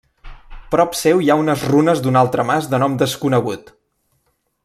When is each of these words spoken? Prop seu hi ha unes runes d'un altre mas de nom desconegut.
Prop 0.75 0.95
seu 0.99 1.21
hi 1.25 1.29
ha 1.33 1.37
unes 1.41 1.65
runes 1.73 2.01
d'un 2.07 2.17
altre 2.23 2.47
mas 2.53 2.71
de 2.73 2.81
nom 2.85 2.97
desconegut. 3.05 3.73